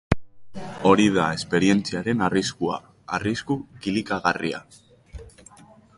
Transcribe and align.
Hori 0.91 1.05
da 1.17 1.25
esperientziaren 1.39 2.25
arriskua, 2.29 2.79
arrisku 3.19 3.59
kilikagarria! 3.85 4.67